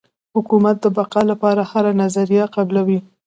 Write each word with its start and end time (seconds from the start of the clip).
حکومت 0.35 0.75
د 0.81 0.85
بقا 0.97 1.21
لپاره 1.31 1.61
هره 1.71 1.91
نظریه 2.01 2.45
قبلوي. 2.55 2.99